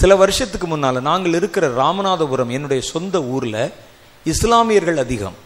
சில 0.00 0.12
வருஷத்துக்கு 0.20 0.66
முன்னால் 0.72 0.98
நாங்கள் 1.08 1.34
இருக்கிற 1.38 1.64
ராமநாதபுரம் 1.80 2.52
என்னுடைய 2.56 2.80
சொந்த 2.90 3.16
ஊரில் 3.34 3.62
இஸ்லாமியர்கள் 4.32 4.98
அதிகம். 5.02 5.36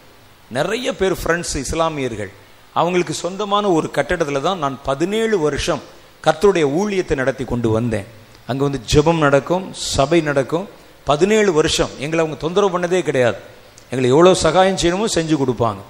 நிறைய 0.57 0.87
பேர் 0.99 1.15
ஃப்ரெண்ட்ஸ் 1.21 1.53
இஸ்லாமியர்கள். 1.63 2.31
அவங்களுக்கு 2.79 3.13
சொந்தமான 3.23 3.65
ஒரு 3.77 3.87
கட்டடத்தில் 3.97 4.45
தான் 4.47 4.61
நான் 4.63 4.77
பதினேழு 4.89 5.35
வருஷம் 5.45 5.81
கர்த்தருடைய 6.25 6.65
ஊழியத்தை 6.79 7.15
நடத்தி 7.21 7.45
கொண்டு 7.51 7.69
வந்தேன். 7.77 8.07
அங்கே 8.49 8.63
வந்து 8.67 8.81
ஜெபம் 8.93 9.21
நடக்கும் 9.25 9.65
சபை 9.93 10.19
நடக்கும். 10.29 10.65
பதினேழு 11.09 11.51
வருஷம். 11.59 11.91
எங்களை 12.03 12.19
அவங்க 12.23 12.39
தொந்தரவு 12.45 12.73
பண்ணதே 12.75 13.01
கிடையாது. 13.09 13.39
எங்களை 13.91 14.09
எவ்வளோ 14.15 14.33
சகாயம் 14.45 14.79
செய்யணுமோ 14.81 15.07
செஞ்சு 15.17 15.37
கொடுப்பாங்க. 15.41 15.81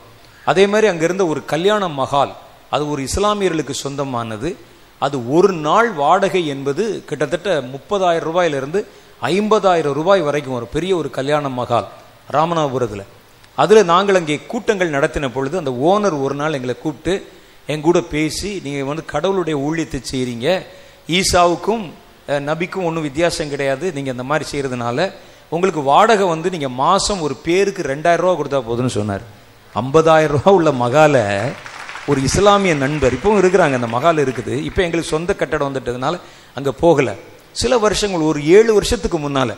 அதே 0.52 0.66
மாதிரி 0.72 0.88
அங்கே 0.94 1.05
இருந்த 1.10 1.26
ஒரு 1.34 1.44
கல்யாண 1.54 1.84
மகால் 2.02 2.34
அது 2.76 2.84
ஒரு 2.94 3.02
இஸ்லாமியர்களுக்கு 3.10 3.76
சொந்தமானது. 3.86 4.50
அது 5.02 5.17
ஒரு 5.35 5.52
நாள் 5.67 5.90
வாடகை 6.02 6.41
என்பது 6.54 6.84
கிட்டத்தட்ட 7.09 7.49
முப்பதாயிரம் 7.73 8.27
ரூபாயிலிருந்து 8.30 8.80
ஐம்பதாயிரம் 9.31 9.95
ரூபாய் 9.99 10.21
வரைக்கும் 10.27 10.58
ஒரு 10.59 10.68
பெரிய 10.76 10.91
ஒரு 11.02 11.09
கல்யாண 11.18 11.49
மகால் 11.59 11.88
ராமநாதபுரத்தில். 12.35 13.05
அதில் 13.58 13.90
நாங்கள் 13.91 14.20
அங்கே 14.20 14.35
கூட்டங்கள் 14.52 14.95
நடத்தின 14.95 15.26
பொழுது 15.35 15.55
அந்த 15.62 15.71
ஓனர் 15.90 16.15
ஒரு 16.26 16.35
நாள் 16.41 16.57
எங்களை 16.57 16.76
கூப்பிட்டு 16.77 17.13
என் 17.74 17.85
கூட 17.85 17.99
பேசி 18.15 18.49
நீங்கள் 18.63 18.90
வந்து 18.90 19.04
கடவுளுடைய 19.13 19.55
ஊழியத்தை 19.68 19.99
செய்கிறீங்க 20.12 20.48
ஈசாவுக்கும் 21.18 21.85
நபிக்கும் 22.49 22.87
ஒன்றும் 22.90 23.07
வித்தியாசம் 23.07 23.52
கிடையாது. 23.54 23.85
நீங்கள் 23.96 24.15
இந்த 24.15 24.26
மாதிரி 24.30 24.46
செய்கிறதுனால 24.52 25.07
உங்களுக்கு 25.54 25.82
வாடகை 25.91 26.26
வந்து 26.34 26.48
நீங்கள் 26.55 26.77
மாதம் 26.84 27.24
ஒரு 27.26 27.35
பேருக்கு 27.48 27.82
ரெண்டாயிரம் 27.93 28.26
ரூபா 28.26 28.35
கொடுத்தா 28.40 28.62
போதுன்னு 28.70 28.98
சொன்னார். 28.99 29.24
ஐம்பதாயிரம் 29.76 30.35
ரூபா 30.35 30.52
உள்ள 30.59 30.71
மகால 30.84 31.15
ஒரு 32.08 32.22
இஸ்லாமிய 32.22 32.76
நண்பர் 32.76 33.14
இப்பவும் 33.14 33.46
இருக்கிறாங்க 33.46 33.74
அந்த 33.74 33.88
மகால் 33.88 34.18
இருக்குது. 34.18 34.64
இப்போ 34.64 34.84
எங்களுக்கு 34.84 35.04
சொந்த 35.04 35.36
கட்டடம் 35.36 35.74
வந்துட்டதுனால 35.74 36.20
அங்கே 36.56 36.72
போகலை. 36.82 37.16
சில 37.52 37.78
வருஷங்கள் 37.78 38.20
ஒரு 38.20 38.48
ஏழு 38.48 38.74
வருஷத்துக்கு 38.74 39.20
முன்னால 39.20 39.56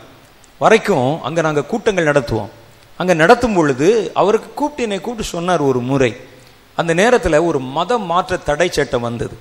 வரைக்கும் 0.58 1.22
அங்கே 1.22 1.42
நாங்கள் 1.42 1.66
கூட்டங்கள் 1.66 2.06
நடத்துவோம். 2.06 2.50
அங்கே 2.98 3.14
நடத்தும் 3.14 3.54
பொழுது 3.54 4.12
அவருக்கு 4.14 4.54
கூப்பிட்டு 4.54 4.84
என்னை 4.84 5.00
கூப்பிட்டு 5.00 5.32
சொன்னார் 5.32 5.62
ஒரு 5.62 5.80
முறை. 5.80 6.16
அந்த 6.76 6.94
நேரத்தில் 6.94 7.34
ஒரு 7.34 7.60
மத 7.60 7.98
மாற்ற 7.98 8.38
தடை 8.38 8.70
சட்டம் 8.72 9.02
வந்தது. 9.02 9.38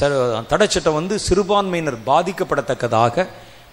ச- 0.00 0.46
தடை 0.46 0.66
சட்டம் 0.68 0.94
வந்து 0.94 1.18
சிறுபான்மையினர் 1.18 1.98
பாதிக்கப்படத்தக்கதாக 2.06 3.26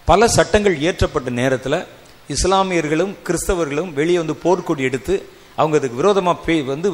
பல 0.05 0.27
சட்டங்கள் 0.27 0.77
இயற்றப்பட்ட 0.77 1.29
நேரத்தில் 1.29 1.85
இஸ்லாமியர்களும் 2.29 3.15
கிறிஸ்தவர்களும் 3.23 3.93
வெளியே 3.93 4.17
வந்து 4.17 4.35
போர்க்கொடி 4.35 4.81
எடுத்து 4.81 5.29
அவங்க 5.59 5.75
அதுக்கு 5.79 6.01
விரோதமாக 6.01 6.43
பே 6.45 6.55
வந்து 6.73 6.89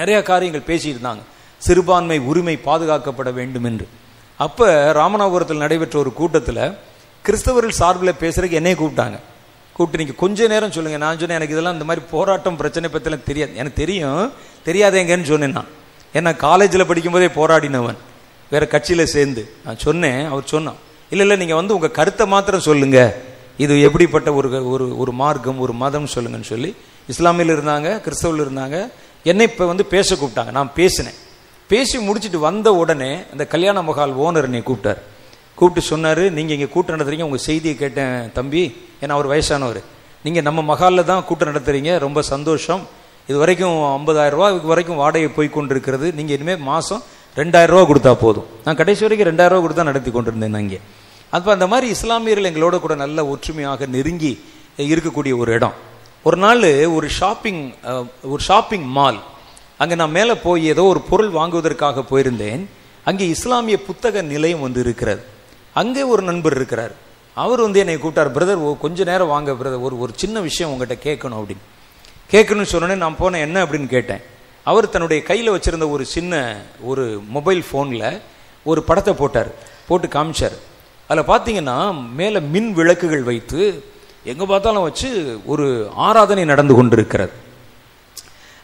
நிறைய 0.00 0.18
காரியங்கள் 0.30 0.68
பேசியிருந்தாங்க. 0.70 1.22
சிறுபான்மை 1.66 2.18
உரிமை 2.30 2.54
பாதுகாக்கப்பட 2.68 3.30
வேண்டும் 3.38 3.66
என்று. 3.70 3.86
அப்போ 4.44 4.66
ராமநாதபுரத்தில் 4.98 5.64
நடைபெற்ற 5.64 5.96
ஒரு 6.04 6.12
கூட்டத்தில் 6.20 6.62
கிறிஸ்தவர்கள் 7.26 7.78
சார்பில் 7.80 8.20
பேசுகிறதுக்கு 8.22 8.60
என்னையே 8.60 8.76
கூப்பிட்டாங்க. 8.82 9.18
கூப்பிட்டு 9.76 10.00
நீங்கள் 10.02 10.20
கொஞ்ச 10.22 10.46
நேரம் 10.52 10.74
சொல்லுங்கள் 10.76 11.02
நான் 11.04 11.18
சொன்னேன் 11.20 11.38
எனக்கு 11.38 11.54
இதெல்லாம் 11.56 11.76
இந்த 11.78 11.86
மாதிரி 11.88 12.04
போராட்டம் 12.14 12.58
பிரச்சனை 12.60 12.88
பற்றிலாம் 12.92 13.28
தெரியாது. 13.30 13.52
எனக்கு 13.60 13.80
தெரியும். 13.82 14.22
தெரியாதேங்கன்னு 14.68 15.30
சொன்னேன் 15.32 15.56
நான். 15.58 15.70
ஏன்னா 16.18 16.30
காலேஜில் 16.46 16.88
படிக்கும்போதே 16.90 17.28
போராடினவன். 17.40 17.98
வேற 18.52 18.64
கட்சியில் 18.74 19.12
சேர்ந்து. 19.14 19.42
நான் 19.64 19.82
சொன்னேன் 19.86 20.22
அவர் 20.32 20.52
சொன்னான். 20.54 20.78
இல்லை 21.12 21.24
இல்லை 21.26 21.36
நீங்கள் 21.42 21.60
வந்து 21.60 21.74
உங்கள் 21.76 21.96
கருத்தை 21.98 22.24
மாத்திரம் 22.34 22.66
சொல்லுங்கள் 22.68 23.12
இது 23.64 23.74
எப்படிப்பட்ட 23.86 24.28
ஒரு 24.38 24.48
ஒரு 24.72 24.84
ஒரு 25.02 25.12
மார்க்கம் 25.22 25.58
ஒரு 25.64 25.72
மதம் 25.82 26.12
சொல்லுங்கன்னு 26.14 26.50
சொல்லி 26.54 26.70
இஸ்லாமியில் 27.12 27.54
இருந்தாங்க 27.56 27.88
கிறிஸ்தவில் 28.06 28.42
இருந்தாங்க. 28.46 28.76
என்னை 29.30 29.44
இப்போ 29.50 29.64
வந்து 29.70 29.84
பேச 29.94 30.08
கூப்பிட்டாங்க. 30.20 30.52
நான் 30.58 30.70
பேசினேன். 30.80 31.18
பேசி 31.72 31.96
முடிச்சுட்டு 32.06 32.38
வந்த 32.48 32.68
உடனே 32.82 33.12
அந்த 33.32 33.44
கல்யாண 33.54 33.82
மகால் 33.88 34.12
ஓனர் 34.26 34.48
என்னை 34.48 34.62
கூப்பிட்டார். 34.68 35.00
கூப்பிட்டு 35.58 35.82
சொன்னார் 35.92 36.22
நீங்கள் 36.36 36.56
இங்கே 36.56 36.68
கூட்டம் 36.74 36.94
நடத்துறீங்க. 36.96 37.26
உங்கள் 37.28 37.44
செய்தியை 37.48 37.74
கேட்டேன் 37.82 38.14
தம்பி. 38.38 38.62
ஏன்னா 39.02 39.14
அவர் 39.16 39.28
வயசானவர். 39.32 39.80
நீங்கள் 40.24 40.46
நம்ம 40.48 40.60
மகாலில் 40.70 41.08
தான் 41.10 41.22
கூட்டம் 41.28 41.50
நடத்துகிறீங்க 41.50 41.92
ரொம்ப 42.06 42.22
சந்தோஷம். 42.32 42.82
இது 43.28 43.36
வரைக்கும் 43.42 43.76
ஐம்பதாயிரம் 43.96 44.56
இது 44.58 44.68
வரைக்கும் 44.72 45.00
வாடகை 45.02 45.28
போய் 45.38 45.54
கொண்டிருக்கிறது. 45.56 46.06
நீங்கள் 46.18 46.36
இனிமேல் 46.38 46.64
மாதம் 46.70 47.02
ரெண்டாயிரரூபா 47.40 47.82
கொடுத்தா 47.90 48.12
போதும். 48.24 48.46
நான் 48.64 48.78
கடைசி 48.80 49.02
வரைக்கும் 49.06 49.28
ரெண்டாயிரம் 49.30 49.54
ரூபா 49.54 49.64
கொடுத்தா 49.66 49.84
நடத்தி 49.90 50.10
கொண்டிருந்தேன் 50.16 50.52
நான் 50.54 50.64
இங்கே. 50.66 50.80
அப்போ 51.36 51.48
அந்த 51.56 51.66
மாதிரி 51.72 51.86
இஸ்லாமியர்கள் 51.96 52.48
எங்களோட 52.50 52.76
கூட 52.84 52.94
நல்ல 53.04 53.26
ஒற்றுமையாக 53.32 53.86
நெருங்கி 53.94 54.32
இருக்கக்கூடிய 54.92 55.32
ஒரு 55.42 55.50
இடம். 55.58 55.76
ஒரு 56.26 56.36
நாள் 56.36 56.64
ஒரு 56.96 57.08
ஷாப்பிங் 57.18 57.60
ஒரு 58.32 58.42
ஷாப்பிங் 58.48 58.86
மால் 58.96 59.20
அங்கே 59.80 59.94
நான் 60.00 60.16
மேலே 60.16 60.34
போய் 60.42 60.66
ஏதோ 60.72 60.82
ஒரு 60.92 61.00
பொருள் 61.10 61.30
வாங்குவதற்காக 61.36 62.02
போயிருந்தேன். 62.10 62.62
அங்கே 63.08 63.24
இஸ்லாமிய 63.34 63.76
புத்தக 63.86 64.22
நிலையம் 64.32 64.64
வந்து 64.64 64.80
இருக்கிறது. 64.84 65.22
அங்கே 65.80 66.02
ஒரு 66.12 66.22
நண்பர் 66.22 66.56
இருக்கிறார். 66.58 66.94
அவர் 67.36 67.60
வந்து 67.60 67.78
என்னை 67.82 67.94
கூப்பிட்டார் 67.96 68.30
பிரதர் 68.36 68.64
கொஞ்ச 68.84 69.04
நேரம் 69.10 69.32
வாங்க 69.34 69.50
பிரதர் 69.60 69.84
ஒரு 69.86 69.96
ஒரு 69.98 70.12
சின்ன 70.22 70.40
விஷயம் 70.48 70.72
உங்ககிட்ட 70.72 70.96
கேட்கணும் 71.06 71.38
அப்படின்னு. 71.40 71.64
கேட்கணும்னு 72.32 72.72
சொன்னோன்னே 72.72 72.96
நான் 73.04 73.20
போனேன் 73.20 73.46
என்ன? 73.46 73.64
அப்படின்னு 73.64 73.88
கேட்டேன். 73.96 74.22
அவர் 74.70 74.92
தன்னுடைய 74.94 75.20
கையில் 75.30 75.54
வச்சிருந்த 75.54 75.88
ஒரு 75.90 76.04
சின்ன 76.16 76.42
ஒரு 76.90 77.04
மொபைல் 77.36 77.62
ஃபோனில் 77.68 78.20
ஒரு 78.70 78.82
படத்தை 78.88 79.14
போட்டார் 79.14 79.50
போட்டு 79.88 80.08
காமிச்சார். 80.16 80.58
அதில் 81.10 81.30
பார்த்தீங்கன்னா 81.32 81.78
மேலே 82.20 82.40
மின் 82.54 82.70
விளக்குகள் 82.80 83.24
வைத்து 83.30 83.62
எங்கே 84.24 84.44
பார்த்தாலும் 84.44 84.82
வச்சு 84.82 85.40
ஒரு 85.46 85.90
ஆராதனை 85.96 86.44
நடந்து 86.44 86.74
கொண்டிருக்கிறது. 86.74 87.32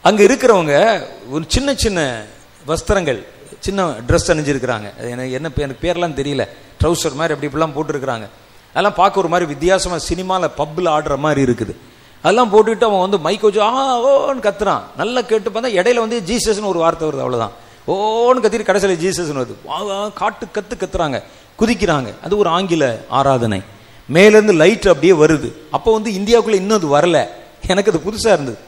அங்க 0.02 0.22
இருக்கிறவங்க 0.22 1.04
ஒரு 1.30 1.44
சின்ன 1.48 1.74
சின்ன 1.74 2.24
வஸ்திரங்கள் 2.66 3.26
சின்ன 3.58 3.90
ட்ரெஸ் 3.90 4.26
அணிஞ்சிருக்கிறாங்க. 4.26 4.98
அது 4.98 5.10
எனக்கு 5.10 5.32
என்ன 5.32 5.50
பே- 5.56 5.58
எனக்கு 5.58 5.92
பேர்லாம் 5.92 6.26
தெரியல. 6.26 6.48
ட்ரௌசர் 6.82 7.14
மாதிரி 7.14 7.34
அப்படி 7.34 7.46
இப்படிலாம் 7.46 7.74
போட்டிருக்கிறாங்க. 7.74 8.28
அதெல்லாம் 8.70 8.94
பார்க்க 8.94 9.20
ஒரு 9.20 9.28
மாதிரி 9.28 9.48
வித்தியாசமா 9.48 9.98
சினிமாவில் 9.98 10.48
பப்பில் 10.48 10.88
ஆடுற 10.88 11.16
மாதிரி 11.16 11.52
இருக்குது. 11.52 11.76
அதெல்லாம் 12.22 12.52
போட்டுக்கிட்டு 12.52 12.84
அவன் 12.84 13.00
வந்து 13.00 13.18
மைக் 13.18 13.40
வச்சு 13.40 13.60
ஆ 13.60 14.02
ஓன்னு 14.02 14.42
கத்துறான். 14.42 14.80
நல்லா 14.96 15.20
கேட்டு 15.20 15.50
பார்த்தா 15.50 15.52
இடையில 15.52 15.98
வந்து 15.98 16.22
ஜீசஸ்னு 16.26 16.64
ஒரு 16.64 16.78
வார்த்தை 16.78 17.08
வருது 17.08 17.20
அவ்வளவுதான். 17.20 17.50
ஓன்னு 17.86 18.42
கத்திட்டு 18.42 18.62
கடைசியில் 18.62 19.10
ஜீசஸ்னு 19.10 19.38
வருது. 19.38 20.12
காட்டு 20.12 20.46
கத்து 20.54 20.78
கத்துறாங்க. 20.78 21.22
குதிக்கிறாங்க. 21.60 22.14
அது 22.24 22.36
ஒரு 22.36 22.48
ஆங்கில 22.48 23.00
ஆராதனை. 23.08 23.62
மேலேருந்து 24.14 24.54
லைட் 24.62 24.88
அப்படியே 24.88 25.12
வருது. 25.12 25.48
அப்போ 25.70 25.92
வந்து 25.92 26.10
இந்தியாவுக்குள்ளே 26.10 26.60
இன்னும் 26.62 26.78
அது 26.78 26.88
வரல. 26.96 27.18
எனக்கு 27.72 27.90
அது 27.92 28.00
புதுசாக 28.06 28.36
இருந்தது. 28.36 28.58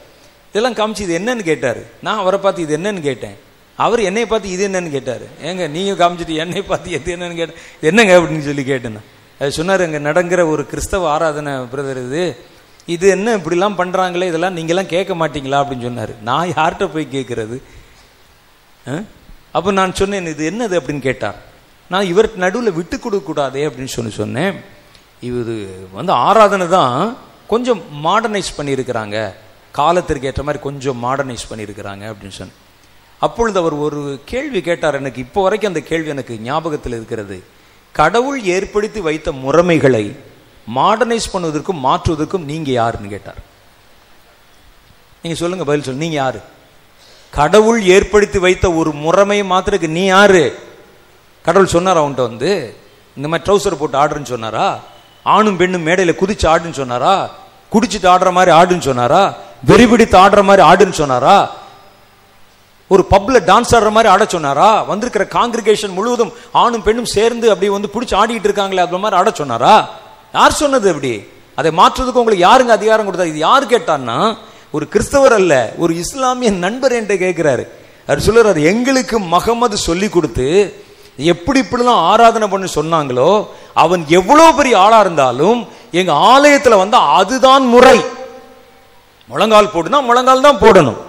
இதெல்லாம் 0.49 0.77
காமிச்சு 0.79 0.99
இது 0.99 1.19
என்னன்னு 1.19 1.43
கேட்டார். 1.51 1.81
நான் 2.01 2.17
அவரை 2.17 2.39
பார்த்து 2.39 2.61
இது 2.61 2.77
என்னன்னு 2.77 3.01
கேட்டேன். 3.01 3.37
அவர் 3.75 3.99
என்னை 3.99 4.25
பார்த்து 4.25 4.49
இது 4.49 4.63
என்னன்னு 4.67 4.89
கேட்டார். 4.89 5.25
ஏங்க 5.47 5.69
நீங்கள் 5.69 5.99
காமிச்சிட்டு 6.01 6.35
என்னை 6.43 6.61
பார்த்து 6.61 6.91
எது 6.91 7.15
என்னன்னு 7.15 7.35
கேட்டேன் 7.35 7.59
என்னங்க 7.81 8.13
அப்படின்னு 8.19 8.47
சொல்லி 8.47 8.63
கேட்டேன் 8.63 8.99
அது 9.41 9.51
சொன்னார் 9.51 9.83
இங்க 9.85 9.99
நடங்கிற 10.11 10.41
ஒரு 10.53 10.65
கிறிஸ்தவ 10.65 11.09
ஆராதனை 11.09 11.51
பிரதர் 11.73 12.01
இது. 12.07 12.23
இது 12.85 13.09
என்ன 13.09 13.37
இப்படிலாம் 13.37 13.77
பண்ணுறாங்களே 13.79 14.27
இதெல்லாம் 14.31 14.57
நீங்களாம் 14.57 14.93
கேட்க 14.95 15.13
மாட்டீங்களா? 15.13 15.57
அப்படின்னு 15.61 15.81
சொன்னார். 15.81 16.13
நான் 16.21 16.51
யார்கிட்ட 16.51 16.85
போய் 16.93 17.13
கேட்குறது? 17.13 17.57
அப்போ 19.51 19.71
நான் 19.71 19.93
சொன்னேன் 19.93 20.27
இது 20.27 20.51
என்னது? 20.51 20.75
அப்படின்னு 20.79 20.99
கேட்டார். 20.99 21.37
நான் 21.89 22.05
இவர் 22.05 22.29
நடுவில் 22.35 22.77
விட்டு 22.79 22.97
கொடுக்கக்கூடாதே 22.97 23.61
அப்படின்னு 23.67 23.95
சொல்லி 23.97 24.11
சொன்னேன். 24.11 24.57
இது 25.27 25.53
வந்து 25.91 26.11
ஆராதனை 26.11 26.67
தான் 26.67 27.17
கொஞ்சம் 27.47 27.81
மாடர்னைஸ் 28.05 28.51
பண்ணியிருக்கிறாங்க. 28.57 29.17
காலத்திற்கு 29.71 30.27
ஏற்ற 30.29 30.43
மாதிரி 30.43 30.63
கொஞ்சம் 30.63 30.99
மாடர்னைஸ் 31.05 31.49
பண்ணியிருக்கிறாங்க 31.49 32.03
அப்படின்னு 32.11 32.37
சொன்ன. 32.39 32.55
அப்பொழுது 33.25 33.57
அவர் 33.59 33.75
ஒரு 33.85 34.01
கேள்வி 34.31 34.61
கேட்டார். 34.61 34.99
எனக்கு 35.01 35.23
இப்போ 35.25 35.41
வரைக்கும் 35.41 35.71
அந்த 35.71 35.81
கேள்வி 35.89 36.09
எனக்கு 36.15 36.33
ஞாபகத்தில் 36.49 36.93
இருக்கிறது. 36.93 37.37
கடவுள் 37.91 38.39
ஏற்படுத்தி 38.43 38.99
வைத்த 38.99 39.31
முறைமைகளை 39.31 40.05
மாடர்னைஸ் 40.77 41.31
பண்ணுவதற்கும் 41.33 41.83
மாற்றுவதற்கும் 41.87 42.47
நீங்கள் 42.51 42.77
யாருன்னு 42.79 43.13
கேட்டார். 43.15 43.41
நீங்கள் 45.21 45.41
சொல்லுங்க 45.41 45.65
பதில் 45.69 45.85
சொல்லு. 45.87 46.03
நீங்கள் 46.05 46.21
யாரு? 46.23 46.39
கடவுள் 47.37 47.81
ஏற்படுத்தி 47.95 48.39
வைத்த 48.39 48.65
ஒரு 48.71 48.91
முறைமையை 49.05 49.45
மாத்திரக்கு 49.53 49.89
நீ 49.97 50.05
யாரு? 50.05 50.43
கடவுள் 51.45 51.73
சொன்னாரா 51.75 52.03
அவன்கிட்ட 52.03 52.29
வந்து? 52.29 52.51
இந்த 53.17 53.27
மாதிரி 53.27 53.45
ட்ரௌசர் 53.47 53.81
போட்டு 53.81 53.99
ஆடுன்னு 54.01 54.33
சொன்னாரா? 54.35 54.67
ஆணும் 55.25 55.57
பெண்ணும் 55.57 55.81
மேடையில் 55.81 56.19
குதிச்சு 56.21 56.47
ஆடுன்னு 56.47 56.79
சொன்னாரா? 56.81 57.29
குடிச்சிட்டு 57.71 58.07
ஆடுற 58.13 58.31
மாதிரி 58.31 58.51
ஆடுன்னு 58.57 58.87
சொன்னாரா? 58.89 59.35
வெறி 59.63 59.85
பிடித்து 59.87 60.17
ஆடுற 60.17 60.43
மாதிரி 60.43 60.61
ஆடுன்னு 60.67 61.01
சொன்னாரா? 61.01 61.51
ஒரு 62.89 63.05
பப்ல 63.11 63.39
டான்ஸ் 63.49 63.73
ஆடுற 63.75 63.91
மாதிரி 63.91 64.09
ஆட 64.13 64.25
சொன்னாரா? 64.25 64.83
வந்திருக்கிற 64.83 65.25
காங்கிரிகேஷன் 65.27 65.93
முழுவதும் 65.93 66.31
ஆணும் 66.51 66.83
பெண்ணும் 66.83 67.05
சேர்ந்து 67.05 67.51
அப்படி 67.51 67.69
வந்து 67.69 67.89
பிடிச்சி 67.93 68.15
ஆடிக்கிட்டு 68.21 68.49
இருக்காங்களே 68.49 68.85
அது 68.85 68.97
மாதிரி 68.97 69.19
ஆட 69.19 69.31
சொன்னாரா? 69.35 69.89
யார் 70.33 70.51
சொன்னது 70.51 70.89
அப்படி 70.89 71.27
அதை 71.57 71.71
மாற்றுறதுக்கு 71.71 72.21
உங்களுக்கு 72.23 72.47
யாருங்க 72.47 72.71
அதிகாரம் 72.79 73.07
கொடுத்தா? 73.07 73.25
இது 73.25 73.37
யார் 73.37 73.65
கேட்டான்னா 73.65 74.37
ஒரு 74.71 74.87
கிறிஸ்தவர் 74.87 75.33
அல்ல 75.33 75.73
ஒரு 75.77 75.95
இஸ்லாமிய 75.95 76.51
நண்பர் 76.51 76.91
என்கிட்ட 76.91 77.17
கேட்கிறாரு. 77.25 77.63
அவர் 78.07 78.25
சொல்றாரு 78.27 78.63
எங்களுக்கு 78.63 79.19
மகமது 79.19 79.77
சொல்லி 79.77 80.09
கொடுத்து 80.09 80.47
எப்படி 81.17 81.59
இப்படிலாம் 81.59 82.03
ஆராதனை 82.11 82.47
பண்ணி 82.47 82.67
சொன்னாங்களோ 82.75 83.47
அவன் 83.83 84.03
எவ்வளவு 84.19 84.55
பெரிய 84.59 84.75
ஆளா 84.85 84.99
இருந்தாலும் 85.05 85.59
எங்க 85.99 86.11
ஆலயத்துல 86.31 86.77
வந்து 86.83 86.97
அதுதான் 87.19 87.65
முறை. 87.73 87.97
முழங்கால் 89.29 89.73
போட்டுனா 89.73 89.99
முழங்கால் 90.09 90.47
தான் 90.47 90.61
போடணும். 90.63 90.99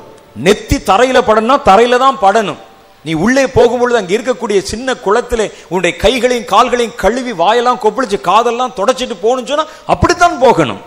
நெத்தி 0.47 0.77
தரையில 0.91 1.19
படணும்னா 1.29 1.57
தரையில 1.69 1.99
தான் 2.05 2.21
படணும். 2.25 2.61
நீ 3.05 3.13
உள்ளே 3.25 3.45
போகும்பொழுது 3.57 4.01
அங்க 4.01 4.13
இருக்கக்கூடிய 4.17 4.59
சின்ன 4.71 4.95
குளத்திலே 5.05 5.47
உன்னுடைய 5.71 5.93
கைகளையும் 6.03 6.51
கால்களையும் 6.53 6.99
கழுவி 7.03 7.33
வாயெல்லாம் 7.43 7.81
கொப்பளிச்சு 7.85 8.19
காதெல்லாம் 8.29 8.77
தொடச்சிட்டு 8.79 9.17
போகணும்னு 9.23 9.51
சொன்னா 9.53 9.67
அப்படித்தான் 9.93 10.37
போகணும். 10.45 10.83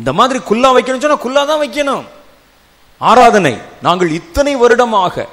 இந்த 0.00 0.12
மாதிரி 0.18 0.38
குல்லா 0.50 0.70
வைக்கணும்னு 0.76 1.04
சொன்னா 1.06 1.24
குல்லா 1.26 1.42
தான் 1.50 1.62
வைக்கணும். 1.64 2.04
ஆராதனை 3.00 3.54
நாங்கள் 3.86 4.10
இத்தனை 4.18 4.52
வருடமாக 4.62 5.26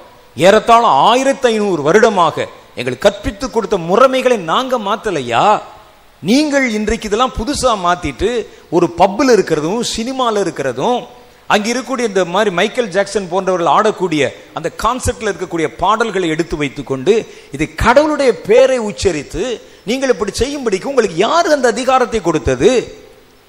ஏறத்தாழ 0.46 0.84
ஆயிரத்தி 1.10 1.48
ஐநூறு 1.54 1.82
வருடமாக 1.88 2.48
எங்களுக்கு 2.82 3.06
கற்பித்து 3.08 3.48
கொடுத்த 3.50 3.78
முறைமைகளை 3.90 4.38
நாங்கள் 4.52 4.86
மாற்றலையா 4.90 5.46
நீங்கள் 6.30 6.68
இன்றைக்கு 6.78 7.10
இதெல்லாம் 7.10 7.38
புதுசாக 7.40 7.78
மாற்றிட்டு 7.88 8.30
ஒரு 8.76 8.88
பப்பில் 9.02 9.34
இருக்கிறதும் 9.36 9.82
சினிமாவில் 9.96 10.44
இருக்கிறதும் 10.46 11.00
அங்கே 11.54 11.70
இருக்கக்கூடிய 11.72 12.06
இந்த 12.12 12.24
மாதிரி 12.34 12.50
மைக்கேல் 12.58 12.92
ஜாக்சன் 12.96 13.30
போன்றவர்கள் 13.32 13.72
ஆடக்கூடிய 13.78 14.24
அந்த 14.58 14.68
கான்செப்ட்ல 14.84 15.32
இருக்கக்கூடிய 15.32 15.68
பாடல்களை 15.82 16.28
எடுத்து 16.36 16.56
வைத்துக்கொண்டு 16.62 17.14
இது 17.56 17.66
கடவுளுடைய 17.84 18.32
பேரை 18.50 18.78
உச்சரித்து 18.90 19.44
நீங்கள் 19.90 20.14
இப்படி 20.14 20.32
செய்யும்படிக்கு 20.42 20.92
உங்களுக்கு 20.92 21.18
யார் 21.26 21.50
அந்த 21.56 21.68
அதிகாரத்தை 21.76 22.22
கொடுத்தது? 22.22 22.70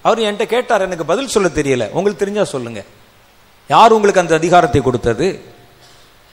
அவர் 0.04 0.24
என்கிட்ட 0.26 0.46
கேட்டார் 0.54 0.86
எனக்கு 0.86 1.06
பதில் 1.12 1.32
சொல்ல 1.34 1.48
தெரியல. 1.58 1.84
உங்களுக்கு 1.96 2.22
தெரிஞ்சா 2.24 2.44
சொல்லுங்க. 2.54 2.80
யார் 3.70 3.94
உங்களுக்கு 3.96 4.22
அந்த 4.24 4.34
அதிகாரத்தை 4.40 4.82
கொடுத்தது? 4.82 5.28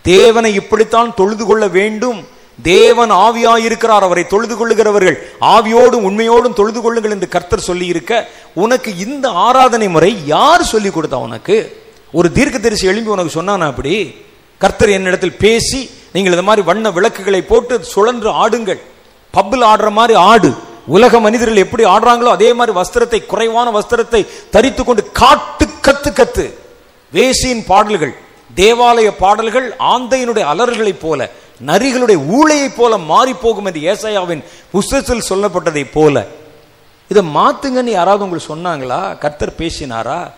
தேவனை 0.06 0.52
இப்படித்தான் 0.62 1.16
தொழுது 1.20 1.46
கொள்ள 1.46 1.68
வேண்டும். 1.78 2.20
தேவன் 2.62 3.12
ஆவியாயிருக்கிறார் 3.12 4.06
அவரை 4.08 4.28
தொழுது 4.28 4.56
கொள்ளுகிறவர்கள். 4.58 5.18
ஆவியோடும் 5.42 6.06
உண்மையோடும் 6.10 6.54
தொழுது 6.54 6.82
கொள்ளுங்கள் 6.82 7.12
என்று 7.12 7.28
கர்த்தர் 7.28 7.60
சொல்லி 7.60 7.86
இருக்க 7.86 8.30
உனக்கு 8.54 8.98
இந்த 8.98 9.30
ஆராதனை 9.30 9.88
முறை 9.88 10.26
யார் 10.26 10.64
சொல்லி 10.64 10.90
கொடுத்தா 10.90 11.16
உனக்கு? 11.16 11.78
ஒரு 12.12 12.32
தீர்க்க 12.32 12.60
தரிசி 12.60 12.88
எழும்பி 12.88 13.12
உனக்கு 13.12 13.42
சொன்னானா 13.42 13.68
அப்படி? 13.68 14.16
கர்த்தர் 14.58 14.90
என்னிடத்தில் 14.90 15.38
பேசி 15.38 15.90
நீங்கள் 16.12 16.32
இந்த 16.32 16.44
மாதிரி 16.44 16.66
வண்ண 16.66 16.92
விளக்குகளை 16.92 17.42
போட்டு 17.42 17.84
சுழன்று 17.84 18.30
ஆடுங்கள். 18.30 18.80
பப்பில் 19.34 19.64
ஆடுற 19.64 19.90
மாதிரி 19.90 20.20
ஆடு. 20.20 20.54
உலக 20.88 21.20
மனிதர்கள் 21.20 21.56
எப்படி 21.56 21.84
ஆடுறாங்களோ 21.86 22.26
அதே 22.26 22.54
மாதிரி 22.54 22.80
வஸ்திரத்தை 22.80 23.26
குறைவான 23.26 23.80
வஸ்திரத்தை 23.80 24.28
தரித்து 24.50 24.84
கொண்டு 24.84 25.12
காட்டு 25.12 25.66
கத்து 25.88 26.12
கத்து. 26.14 26.54
வேசியின் 27.14 27.66
பாடல்கள் 27.66 28.16
தேவாலய 28.56 29.10
பாடல்கள் 29.20 29.76
ஆந்தையினுடைய 29.80 30.44
அலறுகளைப் 30.54 31.02
போல. 31.02 31.30
நரிகளுடைய 31.66 32.30
ஊழையைப் 32.30 32.76
போல 32.78 32.98
மாறி 32.98 33.34
போகும் 33.34 33.66
என்று 33.66 33.80
ஏசாயாவின் 33.80 34.44
புஸ்தத்தில் 34.72 35.24
சொல்லப்பட்டதை 35.30 35.88
போல. 35.94 36.26
இதை 37.08 37.24
மாத்துங்கன்னு 37.36 37.84
யாராவது 37.84 38.24
உங்களுக்கு 38.24 38.56
சொன்னாங்களா? 38.56 39.18
கர்த்தர் 39.18 39.54
பேசினாரா? 39.58 40.32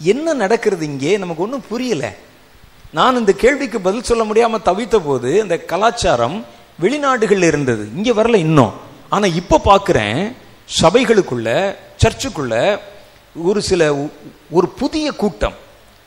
என்ன 0.00 0.32
நடக்கிறது 0.32 0.84
இங்கே? 0.84 1.18
நமக்கு 1.18 1.42
ஒன்றும் 1.42 1.64
புரியல. 1.68 2.12
நான் 2.90 3.18
இந்த 3.18 3.32
கேள்விக்கு 3.32 3.80
பதில் 3.80 4.02
சொல்ல 4.02 4.24
முடியாம 4.24 4.60
தவித்த 4.64 5.00
போது 5.04 5.38
இந்த 5.38 5.58
கலாச்சாரம் 5.58 6.44
வெளிநாடுகளில் 6.82 7.46
இருந்தது. 7.46 7.88
இங்க 7.96 8.22
வரல 8.22 8.34
இன்னும். 8.34 8.72
ஆனா 9.08 9.26
இப்ப 9.26 9.60
பாக்குறேன் 9.64 10.34
சபைகளுக்குள்ள 10.82 11.74
சர்ச்சுக்குள்ள 12.02 12.78
ஒரு 13.42 13.62
சில 13.62 14.08
ஒரு 14.50 14.68
புதிய 14.68 15.12
கூட்டம். 15.12 15.54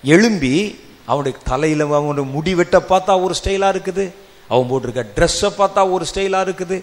எழும்பி 0.03 0.79
அவனுடைய 1.05 1.37
தலையில 1.43 1.83
அவனுடைய 1.83 2.29
முடி 2.29 2.55
வெட்ட 2.55 2.83
பார்த்தா 2.89 3.23
ஒரு 3.23 3.35
ஸ்டைலா 3.43 3.81
இருக்குது. 3.81 4.11
அவன் 4.53 4.69
போட்டிருக்க 4.71 5.03
ட்ரெஸ்ஸை 5.17 5.51
பார்த்தா 5.61 5.81
ஒரு 5.95 6.05
ஸ்டைலாக 6.11 6.45
இருக்குது. 6.47 6.77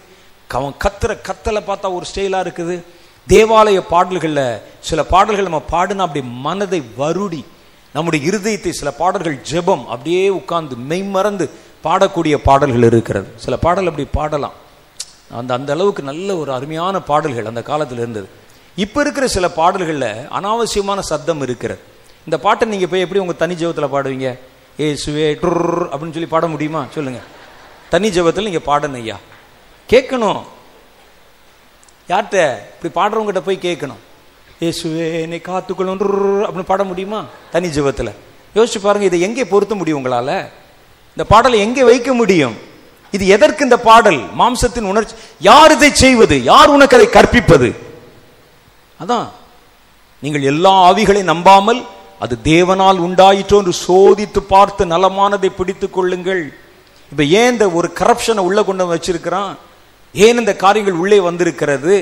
அவன் 0.59 0.75
கத்துற 0.83 1.11
கத்தலை 1.27 1.61
பார்த்தா 1.69 1.87
ஒரு 1.97 2.05
ஸ்டைலாக 2.11 2.45
இருக்குது. 2.45 2.75
தேவாலய 3.31 3.79
பாடல்களில் 3.93 4.45
சில 4.89 4.99
பாடல்கள் 5.13 5.47
நம்ம 5.49 5.63
பாடினா 5.73 6.05
அப்படி 6.07 6.21
மனதை 6.45 6.79
வருடி. 7.01 7.41
நம்முடைய 7.95 8.21
இருதயத்தை 8.29 8.71
சில 8.79 8.89
பாடல்கள் 9.01 9.37
ஜெபம் 9.49 9.85
அப்படியே 9.93 10.23
உட்கார்ந்து 10.39 10.75
மெய்மறந்து 10.91 11.45
பாடக்கூடிய 11.85 12.35
பாடல்கள் 12.47 12.85
இருக்கிறது. 12.89 13.27
சில 13.45 13.55
பாடல் 13.65 13.89
அப்படி 13.91 14.05
பாடலாம். 14.19 14.55
அந்த 15.39 15.51
அந்த 15.57 15.71
அளவுக்கு 15.75 16.03
நல்ல 16.11 16.29
ஒரு 16.41 16.51
அருமையான 16.57 16.95
பாடல்கள் 17.09 17.49
அந்த 17.51 17.61
காலத்தில் 17.69 18.01
இருந்தது. 18.03 18.27
இப்போ 18.83 18.99
இருக்கிற 19.05 19.25
சில 19.35 19.45
பாடல்களில் 19.59 20.09
அனாவசியமான 20.37 20.99
சத்தம் 21.11 21.43
இருக்கிறது. 21.47 21.81
இந்த 22.27 22.37
பாட்டை 22.45 22.63
நீங்கள் 22.73 22.91
போய் 22.91 23.03
எப்படி 23.05 23.21
உங்கள் 23.23 23.41
தனி 23.43 23.55
ஜெபத்தில் 23.61 23.93
பாடுவீங்க? 23.95 24.29
ஏ 24.83 24.87
சுவே 25.03 25.27
ட்ரு 25.43 25.55
அப்படின்னு 25.91 26.15
சொல்லி 26.17 26.31
பாட 26.33 26.47
முடியுமா? 26.53 26.81
சொல்லுங்கள் 26.97 27.27
தனி 27.91 28.09
ஜெபத்தில் 28.09 28.47
நீங்கள் 28.47 28.67
பாடணும் 28.67 28.99
ஐயா. 29.01 29.17
கேட்கணும். 29.89 30.41
யார்கிட்ட? 32.09 32.57
இப்படி 32.75 32.91
பாடுறவங்ககிட்ட 32.95 33.39
போய் 33.39 33.65
கேட்கணும். 33.67 34.01
ஏசுவே 34.59 35.21
என்னை 35.21 35.41
காத்துக்கணும் 35.45 36.01
அப்படின்னு 36.47 36.69
பாட 36.71 36.83
முடியுமா? 36.83 37.25
தனி 37.51 37.67
ஜெபத்தில். 37.67 38.11
யோசிச்சு 38.55 38.79
பாருங்க 38.81 39.05
இதை 39.05 39.21
எங்கே 39.21 39.45
பொருத்த 39.45 39.75
முடியும் 39.75 39.97
உங்களால்? 39.97 40.49
இந்த 41.09 41.23
பாடலை 41.27 41.59
எங்கே 41.59 41.83
வைக்க 41.83 42.13
முடியும்? 42.13 42.55
இது 43.11 43.27
எதற்கு 43.27 43.63
இந்த 43.63 43.77
பாடல்? 43.79 44.19
மாம்சத்தின் 44.39 44.89
உணர்ச்சி. 44.91 45.15
யார் 45.39 45.71
இதை 45.71 45.89
செய்வது? 45.93 46.43
யார் 46.43 46.69
உனக்கு 46.69 46.95
அதை 46.95 47.09
கற்பிப்பது? 47.09 47.69
அதான். 48.99 49.27
நீங்கள் 50.19 50.41
எல்லா 50.41 50.93
ஆவிகளை 50.93 51.23
நம்பாமல் 51.23 51.85
அது 52.19 52.37
தேவனால் 52.43 52.99
உண்டாயிற்றோ 53.07 53.57
என்று 53.57 53.73
சோதித்து 53.87 54.39
பார்த்து 54.39 54.85
நலமானதை 54.85 55.49
பிடித்துக் 55.49 55.93
கொள்ளுங்கள். 55.93 56.43
இப்போ 57.11 57.23
ஏன் 57.39 57.49
இந்த 57.53 57.65
ஒரு 57.77 57.87
கரப்ஷனை 57.99 58.41
உள்ளே 58.47 58.61
கொண்டு 58.67 58.83
வச்சிருக்கிறான்? 58.91 59.53
ஏன் 60.25 60.39
இந்த 60.41 60.53
காரியங்கள் 60.63 61.01
உள்ளே 61.03 61.19
வந்திருக்கிறது? 61.29 61.95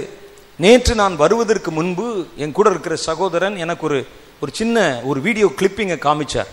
நேற்று 0.63 0.93
நான் 1.01 1.15
வருவதற்கு 1.21 1.69
முன்பு 1.77 2.07
என் 2.43 2.55
கூட 2.57 2.67
இருக்கிற 2.73 2.95
சகோதரன் 3.07 3.55
எனக்கு 3.63 3.85
ஒரு 3.89 3.99
ஒரு 4.41 4.51
சின்ன 4.59 4.77
ஒரு 5.09 5.19
வீடியோ 5.27 5.47
கிளிப்பிங்கை 5.59 5.97
காமிச்சார். 6.05 6.51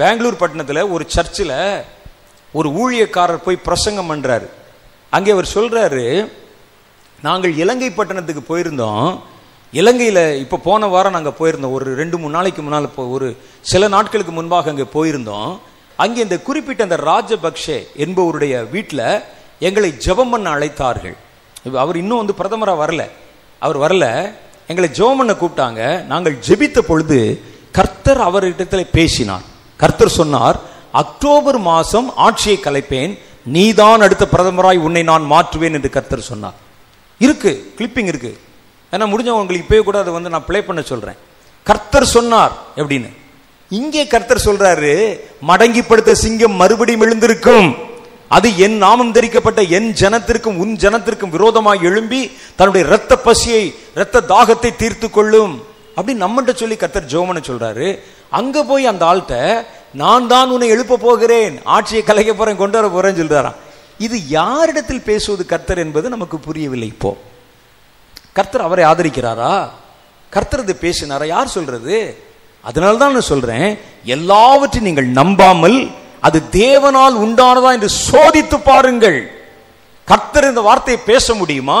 பெங்களூர் 0.00 0.40
பட்டணத்தில் 0.40 0.90
ஒரு 0.94 1.04
சர்ச்சில் 1.16 1.54
ஒரு 2.58 2.68
ஊழியக்காரர் 2.82 3.44
போய் 3.46 3.64
பிரசங்கம் 3.68 4.10
பண்ணுறாரு 4.12 4.48
அங்கே 5.16 5.30
அவர் 5.36 5.52
சொல்கிறாரு 5.56 6.04
நாங்கள் 7.26 7.56
இலங்கை 7.62 7.90
பட்டணத்துக்கு 7.92 8.42
போயிருந்தோம். 8.50 9.06
இலங்கையில் 9.72 10.24
இப்போ 10.44 10.56
போன 10.68 10.86
வாரம் 10.94 11.16
நாங்கள் 11.16 11.38
போயிருந்தோம். 11.38 11.76
ஒரு 11.78 11.88
ரெண்டு 12.02 12.16
மூணு 12.18 12.36
நாளைக்கு 12.38 12.62
முன்னால் 12.62 12.92
ஒரு 13.16 13.28
சில 13.72 13.88
நாட்களுக்கு 13.94 14.32
முன்பாக 14.38 14.70
அங்கே 14.72 14.92
போயிருந்தோம். 14.98 15.50
அங்கே 15.96 16.20
இந்த 16.20 16.40
குறிப்பிட்ட 16.40 16.82
அந்த 16.82 16.96
ராஜபக்ஷே 16.96 17.86
என்பவருடைய 17.96 18.70
வீட்டில் 18.70 19.22
எங்களை 19.58 19.94
ஜெபம் 20.06 20.30
பண்ண 20.30 20.54
அழைத்தார்கள். 20.54 21.16
அவர் 21.74 21.96
இன்னும் 21.96 22.26
வந்து 22.26 22.34
பிரதமராக 22.38 22.78
வரல. 22.84 23.10
அவர் 23.58 23.78
வரல. 23.78 24.32
எங்களை 24.66 24.90
ஜெபம் 24.90 25.16
பண்ண 25.16 25.32
கூப்பிட்டாங்க. 25.32 26.02
நாங்கள் 26.02 26.38
ஜெபித்த 26.48 26.78
பொழுது 26.78 27.42
கர்த்தர் 27.72 28.20
அவரிடத்தில் 28.20 28.90
பேசினார். 28.92 29.40
கர்த்தர் 29.76 30.08
சொன்னார் 30.08 30.60
அக்டோபர் 30.92 31.58
மாதம் 31.58 32.16
ஆட்சியை 32.16 32.58
கலைப்பேன். 32.62 33.18
நீதான் 33.44 34.00
அடுத்த 34.00 34.28
பிரதமராய் 34.32 34.76
உன்னை 34.76 35.02
நான் 35.02 35.30
மாற்றுவேன் 35.30 35.72
என்று 35.72 35.90
கர்த்தர் 35.90 36.20
சொன்னார். 36.20 36.54
இருக்கு 37.18 37.74
கிளிப்பிங் 37.78 38.10
இருக்கு. 38.12 38.38
ஏன்னா 38.92 38.94
முடிஞ்சவங்களுக்கு 38.94 39.64
இப்பயே 39.68 39.80
கூட 39.80 39.98
அதை 39.98 40.12
வந்து 40.12 40.30
நான் 40.30 40.44
ப்ளே 40.44 40.62
பண்ண 40.62 40.82
சொல்றேன். 40.82 41.14
கர்த்தர் 41.64 42.04
சொன்னார் 42.04 42.52
எப்படின்னு. 42.76 43.10
இங்கே 43.70 44.06
கர்த்தர் 44.06 44.44
சொல்றாரு 44.44 45.20
மடங்கி 45.48 45.82
படுத்த 45.82 46.14
சிங்கம் 46.14 46.52
மறுபடியும் 46.52 47.00
எழுந்திருக்கும். 47.00 47.76
அது 48.28 48.58
என் 48.58 48.76
நாமம் 48.76 49.12
தரிக்கப்பட்ட 49.12 49.68
என் 49.68 49.92
ஜனத்திற்கும் 49.92 50.56
உன் 50.56 50.76
ஜனத்திற்கும் 50.76 51.30
விரோதமாக 51.30 51.82
எழும்பி 51.82 52.30
தன்னுடைய 52.56 52.86
இரத்த 52.86 53.18
பசியை 53.18 53.74
இரத்த 53.94 54.20
தாகத்தை 54.20 54.76
தீர்த்து 54.76 55.10
கொள்ளும் 55.10 55.62
அப்படின்னு 55.96 56.24
நம்மகிட்ட 56.24 56.54
சொல்லி 56.54 56.76
கர்த்தர் 56.76 57.10
ஜோமனை 57.12 57.42
சொல்றாரு. 57.50 57.98
அங்க 58.30 58.64
போய் 58.64 58.86
அந்த 58.86 59.04
ஆள்கிட்ட 59.04 59.66
நான் 59.92 60.26
தான் 60.26 60.50
உன்னை 60.50 60.68
எழுப்ப 60.68 60.96
போகிறேன். 60.96 61.60
ஆட்சியை 61.64 62.02
கலைக்க 62.04 62.34
போறேன் 62.34 62.56
கொண்டு 62.56 62.88
வர 62.88 62.88
போறேன்னு 62.94 63.20
சொல்றாராம். 63.22 63.54
இது 63.98 64.28
யாரிடத்தில் 64.28 65.06
பேசுவது 65.10 65.46
கர்த்தர் 65.46 65.78
என்பது 65.78 66.08
நமக்கு 66.08 66.38
புரியவில்லை 66.38 66.88
இப்போ. 66.88 67.16
கர்த்தர் 68.32 68.60
அவரை 68.60 68.84
ஆதரிக்கிறாரா? 68.84 69.68
கர்த்தர் 70.30 70.60
இது 70.60 70.76
பேசினாரா? 70.80 71.26
யார் 71.26 71.46
சொல்றது? 71.46 72.24
அதனால 72.68 72.98
தான் 73.00 73.14
நான் 73.16 73.30
சொல்றேன் 73.32 73.68
எல்லாவற்றையும் 74.16 74.88
நீங்கள் 74.88 75.08
நம்பாமல் 75.18 75.78
அது 76.26 76.38
தேவனால் 76.60 77.16
உண்டானதா 77.24 77.70
என்று 77.76 77.90
சோதித்து 78.06 78.56
பாருங்கள். 78.70 79.18
கர்த்தர் 80.08 80.48
இந்த 80.50 80.62
வார்த்தையை 80.68 80.98
பேச 81.10 81.34
முடியுமா? 81.40 81.78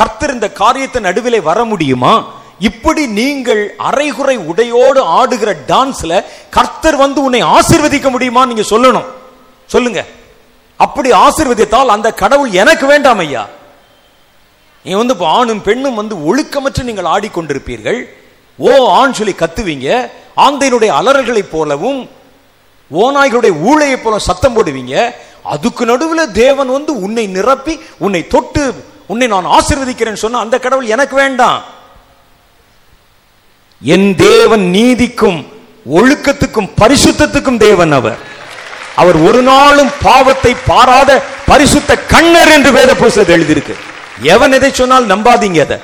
கர்த்தர் 0.00 0.34
இந்த 0.36 0.48
காரியத்தின் 0.62 1.06
நடுவிலே 1.08 1.40
வர 1.50 1.58
முடியுமா? 1.72 2.14
இப்படி 2.68 3.02
நீங்கள் 3.20 3.62
அரைகுறை 3.88 4.36
உடையோடு 4.50 5.00
ஆடுகிற 5.18 5.50
டான்ஸ்ல 5.70 6.12
கர்த்தர் 6.56 6.96
வந்து 7.04 7.18
உன்னை 7.26 7.42
ஆசிர்வதிக்க 7.56 8.10
முடியுமா 8.10 8.42
நீங்க 8.50 8.64
சொல்லணும். 8.72 9.08
சொல்லுங்க. 9.74 10.00
அப்படி 10.84 11.08
ஆசிர்வதித்தால் 11.24 11.94
அந்த 11.96 12.08
கடவுள் 12.22 12.52
எனக்கு 12.62 12.86
வேண்டாம் 12.92 13.18
ஐயா. 13.18 13.44
நீ 14.84 14.92
வந்து 15.00 15.14
இப்போ 15.16 15.28
ஆணும் 15.38 15.62
பெண்ணும் 15.68 15.98
வந்து 16.00 16.14
ஒழுக்கமற்று 16.28 16.88
நீங்கள் 16.88 17.12
ஆடிக்கொண்டிருப்பீர்கள். 17.14 18.00
ஓ 18.58 18.88
ஆண் 18.88 19.12
சொல்லி 19.12 19.34
கத்துவீங்க 19.38 20.10
ஆந்தையினுடைய 20.36 20.90
அலறல்களைப் 20.98 21.50
போலவும் 21.50 22.08
ஓநாய்களுடைய 22.90 23.52
ஊழையை 23.68 24.02
போல 24.02 24.18
சத்தம் 24.18 24.56
போடுவீங்க. 24.56 25.14
அதுக்கு 25.42 25.84
நடுவில் 25.86 26.32
தேவன் 26.32 26.68
வந்து 26.68 27.00
உன்னை 27.00 27.26
நிரப்பி 27.26 27.80
உன்னை 27.98 28.26
தொட்டு 28.26 28.74
உன்னை 29.06 29.26
நான் 29.26 29.52
ஆசிர்வதிக்கிறேன்னு 29.58 30.24
சொன்ன 30.24 30.38
அந்த 30.38 30.58
கடவுள் 30.58 30.86
எனக்கு 30.86 31.16
வேண்டாம். 31.16 31.62
என் 33.82 34.16
தேவன் 34.16 34.70
நீதிக்கும் 34.70 35.46
ஒழுக்கத்துக்கும் 35.96 36.70
பரிசுத்தத்துக்கும் 36.80 37.56
தேவன் 37.56 37.92
அவர். 37.92 38.18
அவர் 38.96 39.16
ஒரு 39.16 39.42
நாளும் 39.42 39.90
பாவத்தை 40.02 40.56
பாராத 40.66 41.22
பரிசுத்த 41.46 41.96
கண்ணர் 41.96 42.48
என்று 42.48 42.72
வேத 42.72 42.94
எழுதியிருக்கு. 43.36 43.74
எவன் 44.22 44.52
எதை 44.52 44.70
சொன்னால் 44.72 45.06
நம்பாதீங்க 45.06 45.60
அதை. 45.60 45.78